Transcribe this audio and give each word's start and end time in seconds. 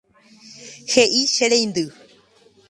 He'i 0.91 1.21
che 1.33 1.45
reindy. 1.51 1.85